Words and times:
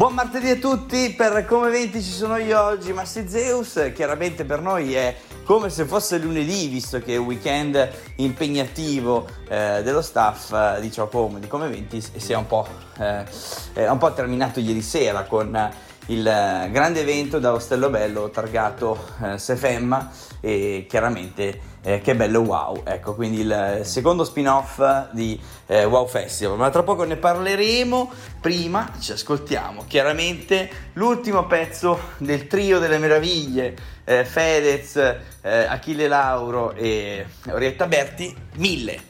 Buon 0.00 0.14
martedì 0.14 0.48
a 0.48 0.56
tutti, 0.56 1.12
per 1.14 1.44
Come 1.44 1.68
20 1.68 2.00
ci 2.00 2.10
sono 2.10 2.38
io 2.38 2.58
oggi, 2.58 2.90
Massi 2.90 3.28
Zeus, 3.28 3.92
chiaramente 3.94 4.46
per 4.46 4.62
noi 4.62 4.94
è 4.94 5.14
come 5.44 5.68
se 5.68 5.84
fosse 5.84 6.16
lunedì, 6.16 6.68
visto 6.68 7.00
che 7.00 7.12
è 7.12 7.16
un 7.18 7.26
weekend 7.26 7.90
impegnativo 8.16 9.28
eh, 9.46 9.82
dello 9.84 10.00
staff 10.00 10.52
eh, 10.52 10.80
di 10.80 10.90
Ciao 10.90 11.06
Come, 11.08 11.38
di 11.38 11.48
Come 11.48 11.68
20 11.68 12.02
e 12.14 12.18
si 12.18 12.32
è 12.32 12.34
un 12.34 12.46
po', 12.46 12.66
eh, 12.96 13.88
un 13.90 13.98
po' 13.98 14.10
terminato 14.14 14.58
ieri 14.58 14.80
sera 14.80 15.24
con 15.24 15.70
il 16.10 16.22
grande 16.22 17.00
evento 17.00 17.38
da 17.38 17.52
Ostello 17.52 17.88
Bello 17.88 18.30
targato 18.30 18.98
eh, 19.22 19.38
Sefemma 19.38 20.10
e 20.40 20.86
chiaramente 20.88 21.68
eh, 21.82 22.00
che 22.00 22.16
bello 22.16 22.40
wow, 22.40 22.82
ecco 22.84 23.14
quindi 23.14 23.40
il 23.40 23.80
secondo 23.84 24.24
spin-off 24.24 24.82
di 25.12 25.40
eh, 25.66 25.84
Wow 25.84 26.06
Festival, 26.08 26.56
ma 26.56 26.68
tra 26.70 26.82
poco 26.82 27.04
ne 27.04 27.16
parleremo, 27.16 28.10
prima 28.40 28.92
ci 28.98 29.12
ascoltiamo 29.12 29.84
chiaramente 29.86 30.68
l'ultimo 30.94 31.46
pezzo 31.46 31.98
del 32.18 32.46
trio 32.48 32.78
delle 32.80 32.98
meraviglie, 32.98 33.76
eh, 34.04 34.24
Fedez, 34.24 34.96
eh, 34.96 35.64
Achille 35.64 36.08
Lauro 36.08 36.72
e 36.72 37.24
Orietta 37.50 37.86
Berti, 37.86 38.34
mille. 38.56 39.09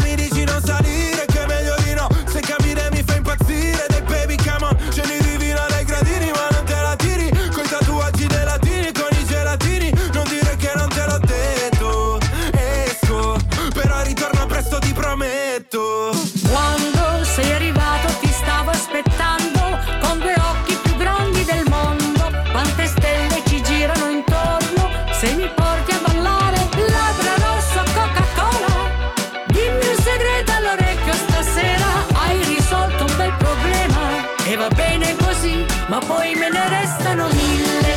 poi 36.07 36.35
me 36.35 36.49
ne 36.49 36.69
restano 36.69 37.27
mille. 37.27 37.93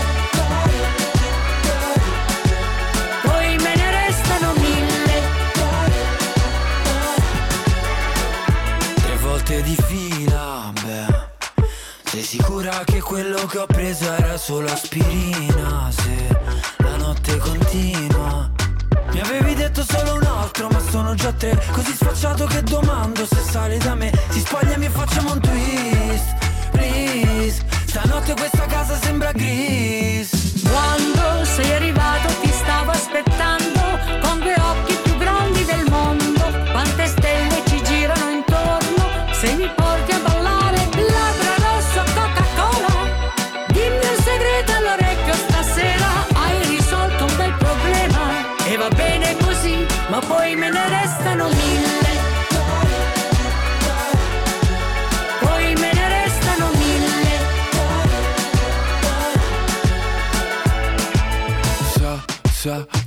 Poi 3.22 3.56
me 3.58 3.74
ne 3.76 3.90
restano 4.06 4.52
mille. 4.54 5.22
Tre 8.94 9.16
volte 9.20 9.62
di 9.62 9.76
fila, 9.86 10.72
beh 10.82 11.22
Sei 12.04 12.22
sicura 12.22 12.82
che 12.84 13.00
quello 13.00 13.44
che 13.46 13.58
ho 13.58 13.66
preso 13.66 14.12
era 14.12 14.36
solo 14.36 14.70
aspirina? 14.70 15.90
Se 15.90 16.38
la 16.78 16.96
notte 16.96 17.36
continua 17.38 18.50
Mi 19.10 19.20
avevi 19.20 19.54
detto 19.54 19.82
solo 19.82 20.14
un 20.14 20.24
altro 20.24 20.68
ma 20.68 20.78
sono 20.78 21.14
già 21.14 21.32
tre 21.32 21.60
Così 21.72 21.92
sfacciato 21.92 22.46
che 22.46 22.62
domando 22.62 23.26
se 23.26 23.36
sale 23.36 23.78
da 23.78 23.94
me 23.94 24.12
Si 24.30 24.40
spogliami 24.40 24.84
e 24.86 24.90
facciamo 24.90 25.32
un 25.32 25.40
twist, 25.40 25.63
lagrim 29.34 29.73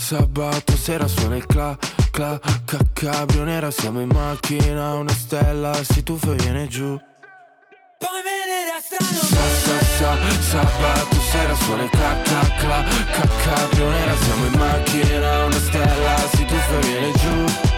sabato 0.07 0.77
sera 0.77 1.05
suona 1.05 1.35
il 1.35 1.45
cla, 1.45 1.77
cla, 2.11 2.39
ca, 2.63 2.77
cabrio 2.93 3.43
nera 3.43 3.69
Siamo 3.71 3.99
in 3.99 4.07
macchina, 4.07 4.93
una 4.93 5.11
stella 5.11 5.73
si 5.83 6.01
tuffa 6.01 6.31
e 6.31 6.35
viene 6.35 6.67
giù. 6.67 6.97
Poi 7.97 8.21
me 8.23 8.37
ne 8.47 8.71
restano 8.71 9.03
Sa, 9.03 9.43
sa, 9.65 10.15
sa, 10.15 10.39
sabato 10.39 11.19
sera 11.29 11.53
suona 11.55 11.83
il 11.83 11.89
cla, 11.89 12.21
cla, 12.23 12.39
cla, 12.57 12.83
ca, 12.83 13.27
cabrio 13.43 13.89
nera 13.89 14.15
Siamo 14.15 14.45
in 14.45 14.53
macchina, 14.53 15.43
una 15.43 15.59
stella 15.59 16.15
si 16.33 16.45
tuffa 16.45 16.79
e 16.79 16.79
viene 16.79 17.11
giù 17.11 17.76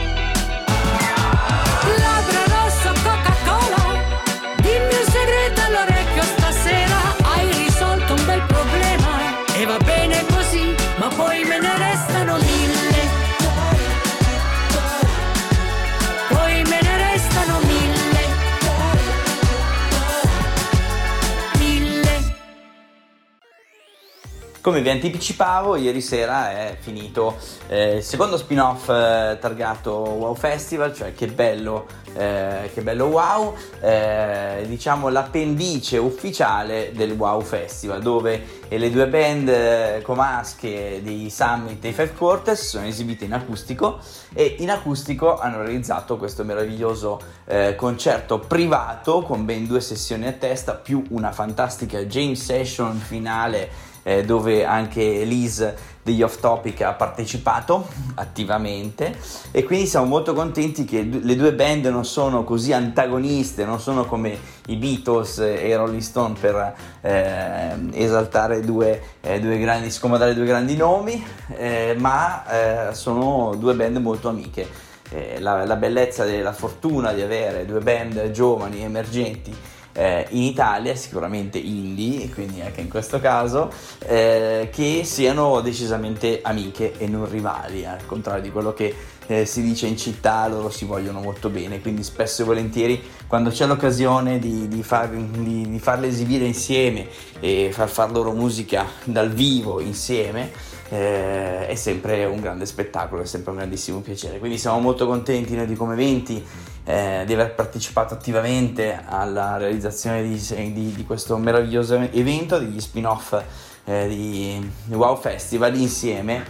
Come 24.69 24.84
vi 24.84 24.90
anticipavo, 24.91 25.78
ieri 25.78 26.00
sera 26.00 26.52
è 26.52 26.78
finito 26.80 27.38
eh, 27.69 27.96
il 27.96 28.03
secondo 28.03 28.38
spin-off 28.38 28.88
eh, 28.88 29.35
targato 29.41 29.91
Wow 29.91 30.35
Festival, 30.35 30.94
cioè 30.94 31.16
che 31.16 31.25
bello, 31.25 31.88
eh, 32.13 32.69
che 32.72 32.84
bello 32.84 33.06
Wow, 33.06 33.56
eh, 33.81 34.66
diciamo 34.68 35.09
l'appendice 35.09 35.97
ufficiale 35.97 36.91
del 36.94 37.13
Wow 37.13 37.41
Festival, 37.41 38.00
dove 38.03 38.58
le 38.68 38.91
due 38.91 39.08
band 39.08 39.50
eh, 39.50 40.02
comasche 40.03 41.02
di 41.02 41.31
Summit 41.31 41.84
e 41.84 41.91
Five 41.91 42.13
Quarters 42.13 42.68
sono 42.68 42.85
esibite 42.85 43.25
in 43.25 43.34
acustico 43.34 43.97
e 44.35 44.58
in 44.59 44.69
acustico 44.69 45.40
hanno 45.40 45.64
realizzato 45.64 46.17
questo 46.17 46.43
meraviglioso 46.43 47.20
eh, 47.46 47.73
concerto 47.73 48.38
privato 48.38 49.23
con 49.23 49.46
ben 49.46 49.66
due 49.66 49.82
sessioni 49.82 50.28
a 50.28 50.32
testa, 50.34 50.73
più 50.73 51.03
una 51.09 51.32
fantastica 51.32 52.03
jam 52.03 52.34
session 52.34 52.96
finale 52.99 53.88
eh, 54.03 54.23
dove 54.23 54.66
anche 54.66 55.23
Liz 55.23 55.73
degli 56.09 56.23
Off 56.23 56.40
Topic 56.40 56.81
ha 56.81 56.93
partecipato 56.93 57.87
attivamente 58.16 59.16
e 59.51 59.63
quindi 59.63 59.85
siamo 59.85 60.05
molto 60.07 60.34
contenti 60.34 60.84
che 60.85 61.03
le 61.03 61.35
due 61.35 61.53
band 61.53 61.85
non 61.85 62.05
sono 62.05 62.43
così 62.43 62.73
antagoniste, 62.73 63.66
non 63.66 63.79
sono 63.79 64.05
come 64.05 64.37
i 64.67 64.75
Beatles 64.75 65.40
e 65.40 65.67
i 65.67 65.75
Rolling 65.75 66.01
Stone 66.01 66.35
per 66.40 66.75
eh, 67.01 67.75
esaltare 67.93 68.61
due, 68.61 69.01
eh, 69.22 69.40
due 69.40 69.59
grandi, 69.59 69.91
scomodare 69.91 70.34
due 70.34 70.45
grandi 70.45 70.75
nomi, 70.75 71.23
eh, 71.55 71.95
ma 71.97 72.90
eh, 72.90 72.93
sono 72.95 73.53
due 73.55 73.75
band 73.75 73.97
molto 73.97 74.29
amiche. 74.29 74.87
Eh, 75.11 75.40
la, 75.40 75.66
la 75.66 75.75
bellezza 75.75 76.23
della 76.23 76.53
fortuna 76.53 77.13
di 77.13 77.22
avere 77.22 77.66
due 77.66 77.79
band 77.79 78.29
giovani, 78.29 78.84
emergenti, 78.84 79.55
eh, 79.99 80.25
in 80.29 80.43
Italia, 80.43 80.96
sicuramente 80.96 81.57
indie, 81.57 82.29
quindi 82.29 82.61
anche 82.61 82.79
in 82.79 82.87
questo 82.87 83.19
caso, 83.19 83.69
eh, 84.05 84.69
che 84.72 85.01
siano 85.03 85.59
decisamente 85.59 86.40
amiche 86.41 86.93
e 86.97 87.05
non 87.07 87.29
rivali, 87.29 87.85
al 87.85 88.05
contrario 88.05 88.41
di 88.41 88.49
quello 88.49 88.73
che 88.73 88.96
eh, 89.28 89.46
si 89.46 89.61
dice 89.61 89.87
in 89.87 89.97
città, 89.97 90.47
loro 90.47 90.69
si 90.69 90.85
vogliono 90.85 91.19
molto 91.19 91.49
bene, 91.49 91.81
quindi 91.81 92.03
spesso 92.03 92.43
e 92.43 92.46
volentieri 92.46 93.01
quando 93.28 93.49
c'è 93.49 93.66
l'occasione 93.66 94.40
di, 94.40 94.69
di, 94.69 94.81
far, 94.84 95.09
di, 95.09 95.69
di 95.69 95.79
farle 95.79 96.07
esibire 96.07 96.45
insieme 96.45 97.07
e 97.41 97.69
far 97.73 97.90
far 97.90 98.09
loro 98.09 98.31
musica 98.31 98.85
dal 99.03 99.29
vivo 99.29 99.81
insieme, 99.81 100.49
eh, 100.90 101.67
è 101.67 101.75
sempre 101.75 102.23
un 102.23 102.40
grande 102.40 102.66
spettacolo, 102.66 103.22
è 103.22 103.25
sempre 103.25 103.52
un 103.52 103.57
grandissimo 103.57 103.99
piacere. 103.99 104.40
Quindi 104.40 104.57
siamo 104.57 104.79
molto 104.79 105.05
contenti 105.05 105.55
noi 105.55 105.67
di 105.67 105.75
come 105.75 105.93
eventi 105.93 106.43
eh, 106.90 107.22
di 107.28 107.34
aver 107.34 107.53
partecipato 107.53 108.16
attivamente 108.16 109.00
alla 109.06 109.58
realizzazione 109.58 110.24
di, 110.24 110.74
di, 110.74 110.91
di 110.91 111.06
questo 111.06 111.38
meraviglioso 111.38 111.94
evento, 111.94 112.58
degli 112.58 112.82
spin-off 112.82 113.40
eh, 113.86 114.08
di, 114.08 114.72
Wow 114.96 115.16
Festival 115.16 115.76
insieme 115.76 116.44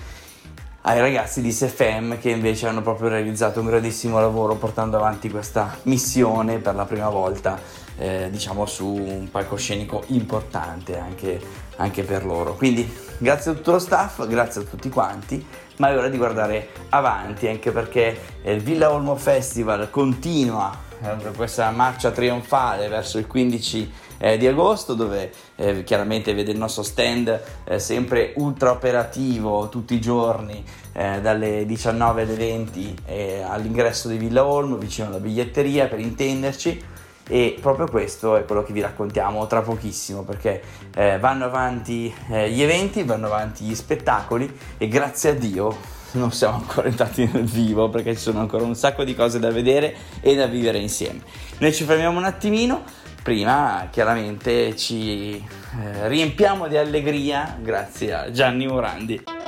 ai 0.84 1.02
ragazzi 1.02 1.42
di 1.42 1.52
SFM 1.52 2.20
che 2.20 2.30
invece 2.30 2.68
hanno 2.68 2.82
proprio 2.82 3.10
realizzato 3.10 3.60
un 3.60 3.66
grandissimo 3.66 4.18
lavoro 4.22 4.56
portando 4.56 4.96
avanti 4.96 5.30
questa 5.30 5.78
missione 5.84 6.60
per 6.60 6.74
la 6.74 6.86
prima 6.86 7.10
volta 7.10 7.60
eh, 7.98 8.30
diciamo 8.32 8.66
su 8.66 8.88
un 8.88 9.30
palcoscenico 9.30 10.04
importante 10.08 10.98
anche, 10.98 11.38
anche 11.76 12.04
per 12.04 12.24
loro. 12.24 12.54
Quindi 12.54 12.90
grazie 13.20 13.52
a 13.52 13.54
tutto 13.54 13.72
lo 13.74 13.80
staff 13.80 14.26
grazie 14.28 14.62
a 14.62 14.64
tutti 14.64 14.90
quanti 14.90 15.46
ma 15.78 15.90
è 15.90 15.98
ora 15.98 16.08
di 16.08 16.18
guardare 16.18 16.70
avanti 16.90 17.48
anche 17.48 17.72
perché 17.72 18.18
il 18.44 18.62
Villa 18.62 18.92
Olmo 18.92 19.16
Festival 19.16 19.90
continua 19.90 20.88
eh, 21.02 21.32
questa 21.36 21.70
marcia 21.72 22.12
trionfale 22.12 22.88
verso 22.88 23.18
il 23.18 23.28
15 23.28 23.92
eh, 24.20 24.38
di 24.38 24.48
agosto 24.48 24.94
dove 24.94 25.32
eh, 25.56 25.84
chiaramente 25.84 26.34
vede 26.34 26.52
il 26.52 26.58
nostro 26.58 26.82
stand 26.82 27.42
eh, 27.66 27.78
sempre 27.78 28.34
ultra 28.38 28.72
operativo 28.72 29.68
tutti 29.68 29.96
i 29.96 30.02
giorni 30.02 30.64
eh, 30.94 31.20
dalle 31.22 31.66
19 31.66 32.22
alle 32.22 32.34
20 32.36 32.96
eh, 33.06 33.42
all'ingresso 33.42 34.08
di 34.08 34.18
Villa 34.18 34.46
Olmo 34.46 34.78
vicino 34.78 35.08
alla 35.08 35.20
biglietteria 35.20 35.88
per 35.88 36.00
intenderci 36.00 36.98
e 37.32 37.58
proprio 37.62 37.88
questo 37.88 38.36
è 38.36 38.44
quello 38.44 38.64
che 38.64 38.74
vi 38.74 38.82
raccontiamo 38.82 39.46
tra 39.46 39.62
pochissimo 39.62 40.24
perché 40.24 40.62
eh, 40.96 41.20
vanno 41.20 41.46
avanti 41.46 42.14
gli 42.28 42.62
eventi, 42.62 43.04
vanno 43.04 43.28
avanti 43.28 43.64
gli 43.64 43.76
spettacoli 43.76 44.52
e 44.78 44.88
grazie 44.88 45.30
a 45.30 45.34
Dio 45.34 45.98
non 46.12 46.32
siamo 46.32 46.56
ancora 46.56 46.88
entrati 46.88 47.30
nel 47.32 47.46
vivo 47.46 47.90
perché 47.90 48.16
ci 48.16 48.22
sono 48.22 48.40
ancora 48.40 48.64
un 48.64 48.76
sacco 48.76 49.04
di 49.04 49.14
cose 49.14 49.40
da 49.40 49.52
vedere 49.52 49.96
e 50.22 50.36
da 50.36 50.48
vivere 50.48 50.80
insieme. 50.80 51.22
Noi 51.60 51.74
ci 51.74 51.84
fermiamo 51.84 52.18
un 52.18 52.26
attimino, 52.26 52.84
prima 53.22 53.88
chiaramente 53.92 54.76
ci 54.76 55.36
eh, 55.36 56.08
riempiamo 56.08 56.68
di 56.68 56.78
allegria 56.78 57.58
grazie 57.62 58.14
a 58.14 58.32
Gianni 58.32 58.66
Morandi. 58.66 59.39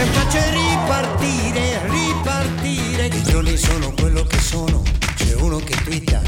e 0.00 0.04
faccio 0.06 0.38
ripartire, 0.50 1.80
ripartire. 1.88 3.06
I 3.06 3.42
lì 3.42 3.56
sono 3.56 3.92
quello 3.92 4.24
che 4.24 4.38
sono, 4.38 4.82
c'è 5.14 5.34
uno 5.34 5.58
che 5.58 5.76
twitta, 5.84 6.22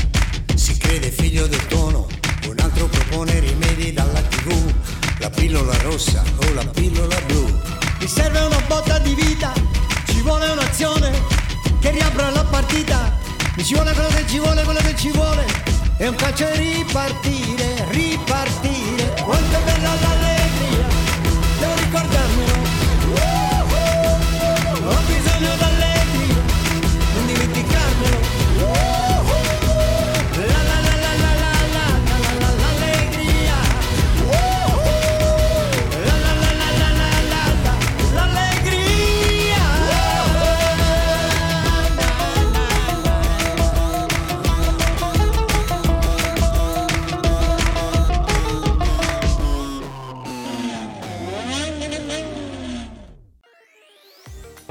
si 0.55 0.77
crede 0.77 1.11
figlio 1.11 1.47
del 1.47 1.67
tono, 1.69 2.07
un 2.49 2.59
altro 2.61 2.87
propone 2.87 3.41
rimedi 3.41 3.93
dalla 3.93 4.21
tv, 4.21 4.73
la 5.19 5.31
pillola 5.31 5.75
rossa 5.83 6.23
o 6.37 6.53
la 6.53 6.67
pillola 6.67 7.19
blu. 7.27 7.47
Mi 8.01 8.07
serve 8.07 8.41
una 8.41 8.63
botta 8.67 8.99
di 8.99 9.15
vita, 9.15 9.53
ci 10.07 10.21
vuole 10.21 10.51
un'azione 10.51 11.11
che 11.81 11.91
riapra 11.93 12.31
la 12.31 12.45
partita, 12.45 13.19
mi 13.57 13.65
ci 13.65 13.75
vuole 13.75 13.93
quello 13.95 14.11
che 14.11 14.27
ci 14.27 14.39
vuole, 14.39 14.65
quello 14.65 14.81
che 14.81 14.97
ci 14.97 15.11
vuole, 15.13 15.47
e 15.97 16.09
un 16.09 16.15
calcio 16.15 16.47
è 16.47 16.57
ripartire, 16.57 17.87
ripartire. 17.89 19.15
Quanto 19.23 19.59
bella 19.65 19.95
l'allegria, 19.95 20.87
devo 21.59 21.75
ricordare. 21.77 22.32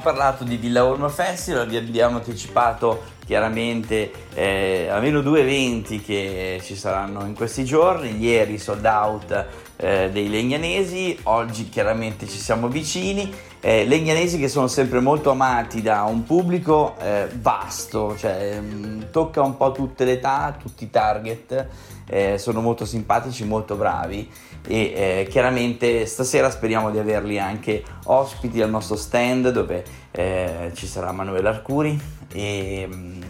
Parlato 0.01 0.43
di 0.43 0.57
Villa 0.57 0.86
Olmo 0.86 1.10
Festival, 1.10 1.67
vi 1.67 1.77
abbiamo 1.77 2.17
anticipato 2.17 3.03
chiaramente 3.25 4.12
eh, 4.33 4.88
almeno 4.89 5.21
due 5.21 5.41
eventi 5.41 6.01
che 6.01 6.60
ci 6.63 6.75
saranno 6.75 7.25
in 7.25 7.33
questi 7.33 7.65
giorni, 7.65 8.17
ieri 8.17 8.57
sold 8.57 8.86
out 8.86 9.45
eh, 9.77 10.10
dei 10.12 10.29
legnanesi, 10.29 11.17
oggi 11.24 11.69
chiaramente 11.69 12.27
ci 12.27 12.38
siamo 12.38 12.67
vicini. 12.67 13.33
Eh, 13.63 13.86
legnanesi 13.86 14.39
che 14.39 14.48
sono 14.48 14.67
sempre 14.67 15.00
molto 15.01 15.29
amati 15.29 15.81
da 15.81 16.01
un 16.03 16.24
pubblico 16.24 16.95
eh, 17.00 17.27
vasto, 17.39 18.17
cioè 18.17 18.60
mh, 18.60 18.86
mm, 18.86 19.01
tocca 19.12 19.41
un 19.43 19.55
po' 19.55 19.71
tutte 19.71 20.03
le 20.03 20.13
età, 20.13 20.55
tutti 20.60 20.86
i 20.86 20.89
target, 20.89 21.67
eh, 22.12 22.38
sono 22.38 22.60
molto 22.60 22.84
simpatici, 22.84 23.46
molto 23.46 23.75
bravi 23.75 24.30
e 24.68 24.75
eh, 24.75 25.27
chiaramente 25.30 26.06
stasera 26.06 26.51
speriamo 26.51 26.91
di 26.91 27.00
averli 27.00 27.39
anche 27.39 27.84
ospiti 28.06 28.62
al 28.62 28.70
nostro 28.70 28.98
stand 28.98 29.50
dove 29.50 29.84
eh, 30.12 30.72
ci 30.75 30.88
sarà 30.88 31.13
Manuel 31.13 31.46
Arcuri 31.46 31.98
e, 32.34 32.89
mm, 32.94 33.22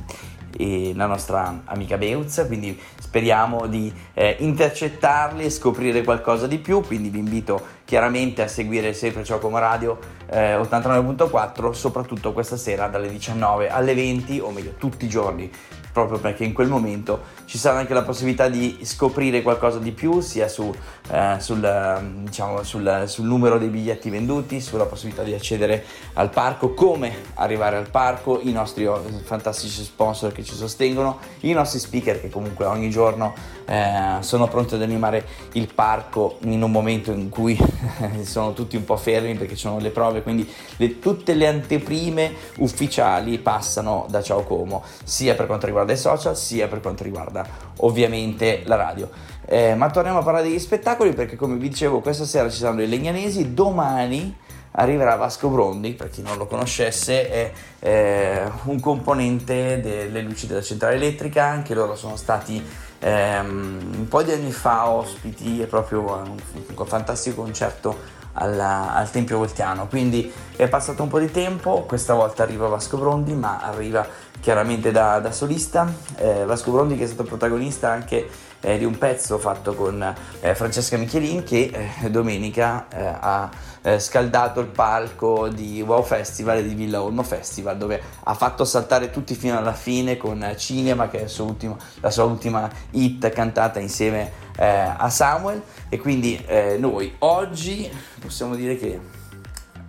e 0.58 0.94
la 0.96 1.06
nostra 1.06 1.62
amica 1.66 1.98
Beuz, 1.98 2.44
quindi 2.48 2.78
speriamo 3.00 3.68
di 3.68 3.94
eh, 4.14 4.38
intercettarli 4.40 5.46
e 5.46 5.50
scoprire 5.52 6.04
qualcosa 6.04 6.48
di 6.48 6.58
più, 6.58 6.82
quindi 6.82 7.10
vi 7.10 7.20
invito 7.20 7.80
chiaramente 7.91 8.41
a 8.41 8.48
seguire 8.48 8.93
sempre 8.93 9.25
Ciao 9.25 9.38
Como 9.38 9.57
Radio 9.57 9.98
eh, 10.29 10.55
89.4, 10.55 11.71
soprattutto 11.71 12.31
questa 12.31 12.55
sera 12.55 12.88
dalle 12.88 13.10
19 13.10 13.67
alle 13.67 13.93
20, 13.93 14.39
o 14.39 14.50
meglio 14.51 14.75
tutti 14.77 15.03
i 15.03 15.10
giorni 15.10 15.51
proprio 15.91 16.19
perché 16.19 16.43
in 16.43 16.53
quel 16.53 16.67
momento 16.67 17.39
ci 17.45 17.57
sarà 17.57 17.79
anche 17.79 17.93
la 17.93 18.03
possibilità 18.03 18.48
di 18.48 18.79
scoprire 18.83 19.41
qualcosa 19.41 19.79
di 19.79 19.91
più, 19.91 20.21
sia 20.21 20.48
su, 20.48 20.74
eh, 21.10 21.36
sul, 21.39 22.21
diciamo, 22.24 22.63
sul, 22.63 23.03
sul, 23.07 23.25
numero 23.25 23.57
dei 23.57 23.67
biglietti 23.67 24.10
venduti, 24.10 24.62
sulla 24.62 24.86
possibilità 24.86 25.24
di 25.24 25.33
accedere 25.33 25.83
al 26.13 26.29
parco, 26.29 26.74
come 26.74 27.13
arrivare 27.36 27.75
al 27.75 27.89
parco, 27.89 28.39
i 28.41 28.51
nostri 28.51 28.89
fantastici 29.24 29.83
sponsor 29.83 30.31
che 30.31 30.43
ci 30.43 30.55
sostengono, 30.55 31.19
i 31.41 31.51
nostri 31.51 31.79
speaker 31.79 32.21
che 32.21 32.29
comunque 32.29 32.65
ogni 32.65 32.89
giorno 32.89 33.33
eh, 33.65 34.17
sono 34.21 34.48
pronti 34.48 34.75
ad 34.75 34.81
animare 34.81 35.25
il 35.53 35.71
parco 35.74 36.38
in 36.43 36.62
un 36.62 36.71
momento 36.71 37.12
in 37.12 37.29
cui 37.29 37.57
sono 38.24 38.54
tutti 38.54 38.76
un 38.76 38.84
po' 38.84 38.98
fermi 38.98 39.36
perché 39.36 39.56
ci 39.56 39.62
sono 39.62 39.80
le 39.80 39.90
prove, 39.90 40.22
quindi 40.22 40.50
le, 40.78 41.00
tutte 41.00 41.34
le 41.34 41.48
anteprime 41.48 42.34
ufficiali 42.58 43.38
passano 43.40 44.06
da 44.10 44.22
Ciao 44.22 44.44
Como, 44.44 44.84
sia 45.04 45.36
per 45.36 45.46
quanto 45.48 45.66
riguarda 45.66 45.94
i 45.94 45.98
social 45.98 46.38
sia 46.38 46.68
per 46.68 46.82
quanto 46.82 47.04
riguarda 47.04 47.46
ovviamente 47.78 48.62
la 48.66 48.76
radio. 48.76 49.10
Eh, 49.46 49.76
ma 49.76 49.90
torniamo 49.90 50.20
a 50.20 50.24
parlare 50.24 50.48
degli 50.48 50.60
spettacoli 50.60 51.14
perché 51.14 51.36
come 51.36 51.56
vi 51.56 51.68
dicevo 51.68 52.00
questa 52.00 52.26
sera 52.26 52.50
ci 52.50 52.58
saranno 52.58 52.84
i 52.84 52.88
legnanesi, 52.88 53.54
domani 53.54 54.36
arriverà 54.72 55.16
Vasco 55.16 55.50
Brondi, 55.50 55.94
per 55.94 56.10
chi 56.10 56.22
non 56.22 56.38
lo 56.38 56.48
conoscesse, 56.48 57.30
è 57.30 57.51
eh, 57.80 58.51
un 58.63 58.80
componente 58.80 59.82
delle 59.82 60.22
luci 60.22 60.48
della 60.48 60.62
centrale 60.62 60.96
elettrica, 60.96 61.46
anche 61.46 61.74
loro 61.74 61.96
sono 61.96 62.16
stati 62.16 62.63
ehm, 63.00 63.96
un 63.98 64.08
po' 64.08 64.24
di 64.24 64.32
anni 64.32 64.51
fa 64.51 64.90
ospiti, 64.90 65.62
è 65.62 65.66
proprio 65.66 66.01
un, 66.01 66.36
un 66.75 66.86
fantastico 66.86 67.42
concerto 67.42 68.20
alla, 68.34 68.94
al 68.96 69.10
Tempio 69.10 69.38
Voltiano, 69.38 69.88
quindi 69.88 70.32
è 70.56 70.68
passato 70.68 71.04
un 71.04 71.10
po' 71.10 71.20
di 71.20 71.32
tempo, 71.32 71.84
questa 71.88 72.13
volta 72.13 72.44
arriva 72.44 72.68
Vasco 72.68 72.98
Brondi, 72.98 73.34
ma 73.34 73.60
arriva 73.60 74.08
chiaramente 74.41 74.91
da, 74.91 75.19
da 75.19 75.31
solista. 75.31 75.91
Eh, 76.17 76.43
Vasco 76.43 76.71
Brondi 76.71 76.98
che 76.98 77.05
è 77.05 77.07
stato 77.07 77.24
protagonista 77.24 77.89
anche 77.89 78.27
eh, 78.62 78.77
di 78.77 78.86
un 78.86 78.98
pezzo 78.98 79.38
fatto 79.38 79.74
con 79.74 80.15
eh, 80.39 80.55
Francesca 80.55 80.98
Michelin 80.98 81.43
che 81.43 81.71
eh, 82.03 82.10
domenica 82.10 82.88
eh, 82.89 83.03
ha 83.03 83.50
eh, 83.81 84.00
scaldato 84.00 84.60
il 84.60 84.67
palco 84.67 85.48
di 85.48 85.81
Wow 85.81 86.03
Festival 86.03 86.57
e 86.57 86.67
di 86.67 86.75
Villa 86.75 87.01
Olmo 87.01 87.24
Festival 87.24 87.77
dove 87.77 88.01
ha 88.24 88.33
fatto 88.33 88.63
saltare 88.63 89.10
tutti 89.10 89.33
fino 89.36 89.57
alla 89.57 89.74
fine 89.74 90.17
con 90.17 90.53
Cinema 90.57 91.10
che 91.10 91.25
è 91.25 91.41
ultimo, 91.41 91.77
la 92.00 92.12
sua 92.12 92.24
ultima 92.24 92.69
hit 92.91 93.29
cantata 93.29 93.79
insieme 93.79 94.39
a 94.62 95.10
Samuel 95.10 95.60
e 95.89 95.98
quindi 95.98 96.45
noi 96.77 97.15
oggi 97.19 97.89
possiamo 98.19 98.53
dire 98.53 98.77
che 98.77 99.00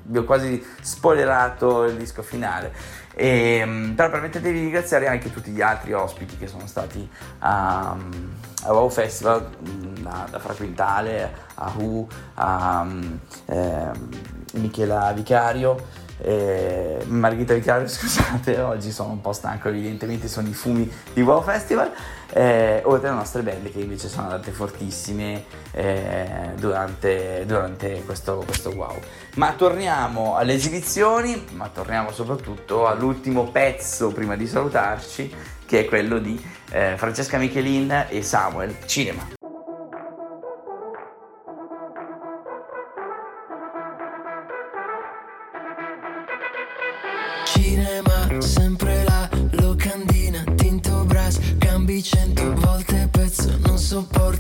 vi 0.05 0.19
ho 0.19 0.25
quasi 0.25 0.65
spoilerato 0.81 1.85
il 1.85 1.97
disco 1.97 2.23
finale 2.23 2.73
e, 3.15 3.59
ehm, 3.59 3.93
però 3.95 4.11
permettetevi 4.11 4.55
di 4.55 4.61
ringraziare 4.65 5.07
anche 5.07 5.31
tutti 5.31 5.51
gli 5.51 5.61
altri 5.61 5.93
ospiti 5.93 6.37
che 6.37 6.47
sono 6.47 6.67
stati 6.67 7.09
a, 7.41 7.97
a 8.65 8.73
Wow 8.73 8.89
Festival, 8.89 9.49
mm, 9.69 10.03
da, 10.03 10.27
da 10.31 10.39
Fra 10.39 10.55
Quintale, 10.55 11.33
a 11.55 11.73
Hu, 11.77 12.07
a 12.35 12.87
eh, 13.47 13.91
Michela 14.55 15.13
Vicario. 15.13 16.01
Eh, 16.25 17.05
Margherita 17.07 17.55
Vicario, 17.55 17.87
scusate, 17.89 18.61
oggi 18.61 18.93
sono 18.93 19.11
un 19.11 19.21
po' 19.21 19.33
stanco, 19.33 19.69
evidentemente 19.69 20.29
sono 20.29 20.49
i 20.49 20.55
fumi 20.55 20.91
di 21.13 21.21
Wow 21.21 21.43
Festival 21.43 21.91
eh, 22.33 22.81
oltre 22.85 23.09
alle 23.09 23.17
nostre 23.19 23.43
belle 23.43 23.71
che 23.71 23.81
invece 23.81 24.09
sono 24.09 24.25
andate 24.25 24.51
fortissime 24.53 25.45
eh, 25.73 26.51
durante, 26.57 27.45
durante 27.47 28.03
questo, 28.05 28.43
questo, 28.47 28.71
wow. 28.71 28.99
Ma 29.35 29.53
torniamo 29.53 30.37
alle 30.37 30.55
esibizioni, 30.55 31.45
ma 31.53 31.69
torniamo 31.69 32.11
soprattutto 32.13 32.87
all'ultimo 32.87 33.51
pezzo 33.51 34.13
prima 34.13 34.37
di 34.37 34.47
salutarci, 34.47 35.35
che 35.67 35.81
è 35.81 35.85
quello 35.85 36.19
di 36.19 36.43
eh, 36.71 36.95
Francesca 36.97 37.39
Michelin 37.39 38.07
e 38.09 38.23
Samuel 38.23 38.77
Cinema. 38.87 39.01
Cinema, 39.03 39.42
pezzo, 53.93 53.95
non 53.95 54.32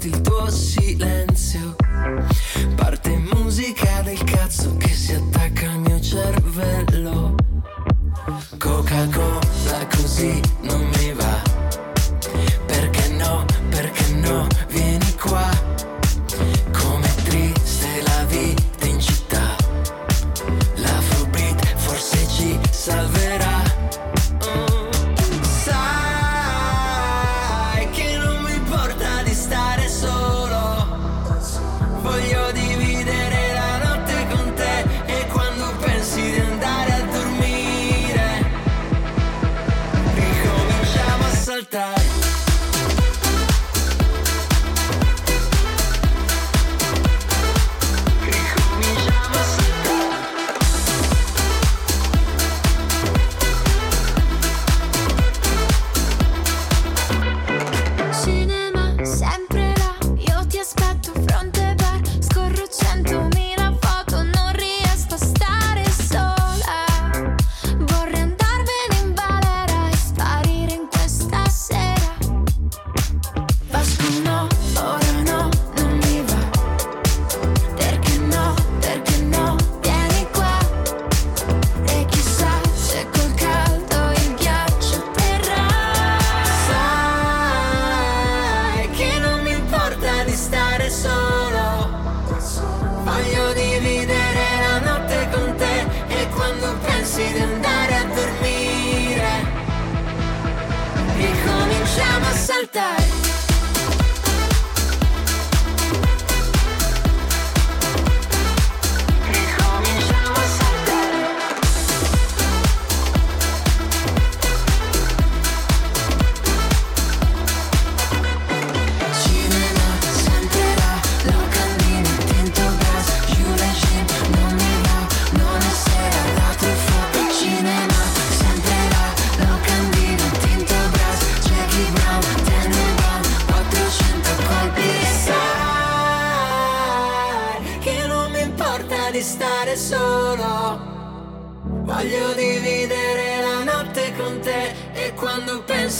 soltar. 102.62 103.11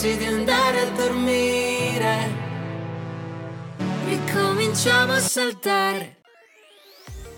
Pensi 0.03 0.17
di 0.17 0.25
andare 0.25 0.81
a 0.81 0.91
dormire, 0.97 2.29
ricominciamo 4.09 5.13
a 5.13 5.21
saltare. 5.21 6.17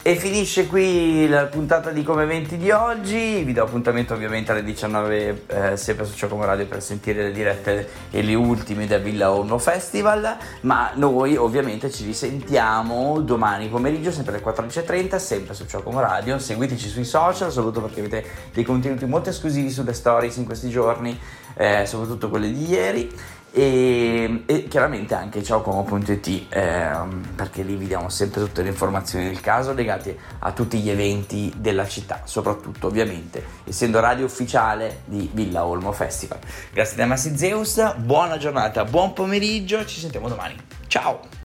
E 0.07 0.17
finisce 0.17 0.67
qui 0.67 1.27
la 1.29 1.47
puntata 1.47 1.91
di 1.91 2.03
Come 2.03 2.25
Eventi 2.25 2.59
di 2.59 2.71
oggi, 2.71 3.43
vi 3.43 3.55
do 3.55 3.63
appuntamento 3.63 4.13
ovviamente 4.13 4.53
alle 4.53 4.63
19 4.63 5.45
eh, 5.47 5.77
sempre 5.79 6.05
su 6.05 6.15
Cioccomo 6.15 6.45
Radio 6.45 6.67
per 6.67 6.83
sentire 6.83 7.23
le 7.23 7.33
dirette 7.33 7.89
e 8.11 8.23
le 8.23 8.35
ultime 8.35 8.87
da 8.87 8.99
Villa 8.99 9.33
Olmo 9.33 9.57
Festival, 9.57 10.37
ma 10.61 10.91
noi 10.95 11.37
ovviamente 11.37 11.91
ci 11.91 12.05
risentiamo 12.05 13.19
domani 13.21 13.69
pomeriggio 13.69 14.11
sempre 14.11 14.37
alle 14.37 14.45
14.30 14.45 15.17
sempre 15.17 15.55
su 15.55 15.65
Cioccomo 15.67 16.01
Radio, 16.01 16.39
seguiteci 16.39 16.89
sui 16.89 17.05
social, 17.05 17.51
soprattutto 17.51 17.87
perché 17.87 18.01
avete 18.01 18.25
dei 18.53 18.65
contenuti 18.65 19.07
molto 19.07 19.31
esclusivi 19.31 19.71
sulle 19.71 19.95
stories 19.95 20.37
in 20.37 20.45
questi 20.45 20.69
giorni, 20.69 21.19
eh, 21.55 21.87
soprattutto 21.87 22.29
quelle 22.29 22.53
di 22.53 22.69
ieri 22.69 23.13
e, 23.57 24.43
e 24.47 24.67
chiaramente 24.67 25.15
anche 25.15 25.41
ciaocomo.it 25.41 26.47
ehm, 26.49 27.35
perché 27.37 27.63
lì 27.63 27.77
vi 27.77 27.87
diamo 27.87 28.09
sempre 28.09 28.41
tutte 28.41 28.63
le 28.63 28.71
informazioni 28.71 29.27
del 29.27 29.41
caso 29.41 29.73
legate 29.73 30.19
a 30.41 30.51
tutti 30.51 30.79
gli 30.81 30.91
eventi 30.91 31.53
della 31.57 31.87
città, 31.87 32.23
soprattutto 32.25 32.89
ovviamente 32.89 33.45
essendo 33.65 34.01
radio 34.01 34.25
ufficiale 34.25 35.03
di 35.05 35.31
Villa 35.33 35.65
Olmo 35.65 35.93
Festival. 35.93 36.41
Grazie 36.73 36.97
da 36.97 37.07
Massi 37.07 37.37
Zeus, 37.37 37.95
buona 37.97 38.39
giornata, 38.39 38.85
buon 38.85 39.13
pomeriggio, 39.13 39.85
ci 39.85 40.01
sentiamo 40.01 40.29
domani. 40.29 40.57
Ciao! 40.89 41.44